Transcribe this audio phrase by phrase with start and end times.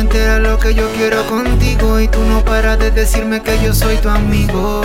[0.00, 3.96] entera lo que yo quiero contigo y tú no paras de decirme que yo soy
[3.96, 4.82] tu amigo.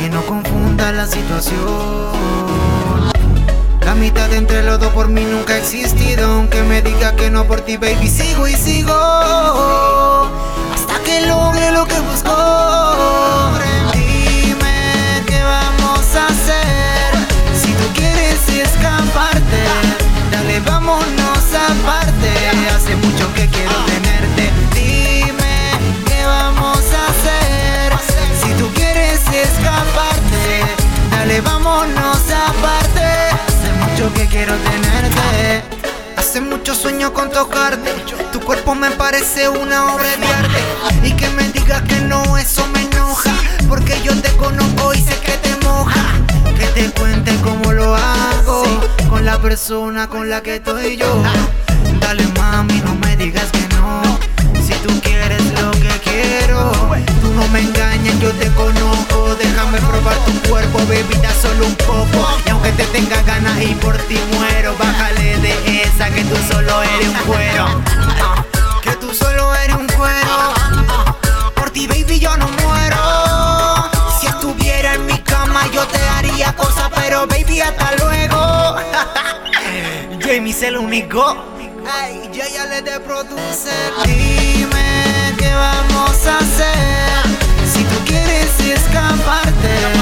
[0.00, 2.12] Que no confunda la situación.
[3.84, 6.26] La mitad entre los dos por mí nunca ha existido.
[6.32, 8.92] Aunque me diga que no por ti, baby, sigo y sigo.
[34.44, 35.62] Quiero tenerte.
[36.16, 37.92] Hace mucho sueño con tocarte.
[38.32, 40.60] Tu cuerpo me parece una obra de arte.
[41.04, 43.32] Y que me digas que no, eso me enoja.
[43.68, 46.02] Porque yo te conozco y sé que te moja.
[46.58, 48.64] Que te cuente cómo lo hago.
[49.08, 51.22] Con la persona con la que estoy yo.
[52.00, 54.02] Dale mami, no me digas que no.
[54.66, 56.72] Si tú quieres lo que quiero.
[57.20, 59.36] Tú no me engañes, yo te conozco.
[59.36, 62.21] Déjame probar tu cuerpo, bebida solo un poco.
[63.64, 67.66] Y por ti muero, bájale de esa que tú solo eres un cuero.
[68.82, 70.54] Que tú solo eres un cuero.
[71.54, 73.90] Por ti, baby, yo no muero.
[74.18, 78.76] Si estuviera en mi cama, yo te haría cosas, pero baby, hasta luego.
[80.20, 81.36] Jamie es el único.
[81.90, 83.92] Ay, yo ya le de producer.
[84.04, 87.22] Dime qué vamos a hacer.
[87.72, 90.01] Si tú quieres escaparte,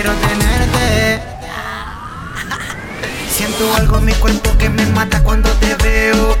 [0.00, 1.20] quiero tenerte.
[3.32, 6.38] Siento algo en mi cuerpo que me mata cuando te veo.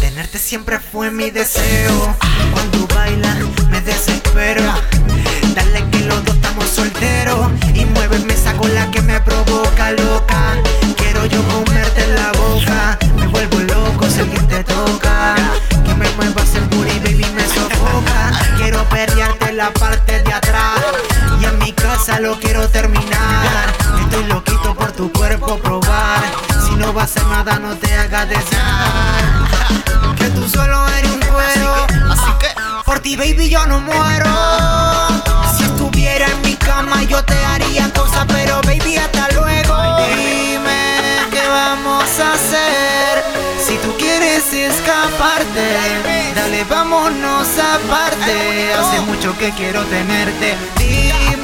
[0.00, 2.16] Tenerte siempre fue mi deseo.
[2.52, 3.36] Cuando bailas
[3.68, 4.62] me desespero.
[5.54, 7.50] Dale que los dos estamos solteros.
[7.74, 10.54] Y muéveme esa cola que me provoca loca.
[22.14, 23.72] Casa lo quiero terminar.
[24.02, 26.22] Estoy loquito por tu cuerpo probar.
[26.64, 30.14] Si no va a hacer nada, no te hagas desear.
[30.16, 31.86] Que tú solo eres un cuero.
[32.10, 32.48] Así que
[32.84, 34.30] por ti, baby, yo no muero.
[35.56, 39.76] Si estuviera en mi cama, yo te haría cosas, pero baby, hasta luego.
[40.16, 43.24] Dime qué vamos a hacer.
[43.66, 48.74] Si tú quieres escaparte, dale, vámonos aparte.
[48.74, 50.56] Hace mucho que quiero tenerte.
[50.78, 51.43] Dime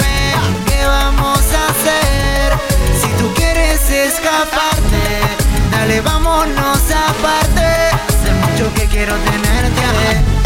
[0.67, 2.59] qué vamos a hacer.
[3.01, 5.05] Si tú quieres escaparte,
[5.71, 7.67] dale, vámonos aparte.
[8.09, 10.40] Hace mucho que quiero tenerte.